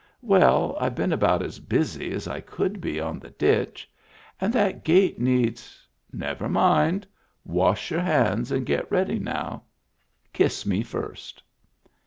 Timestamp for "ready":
8.91-9.19